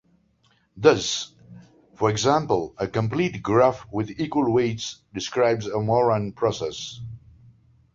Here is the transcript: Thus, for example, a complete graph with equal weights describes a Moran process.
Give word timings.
Thus, 0.75 1.31
for 1.93 2.09
example, 2.09 2.73
a 2.79 2.87
complete 2.87 3.43
graph 3.43 3.85
with 3.91 4.19
equal 4.19 4.51
weights 4.51 5.03
describes 5.13 5.67
a 5.67 5.79
Moran 5.79 6.31
process. 6.31 6.99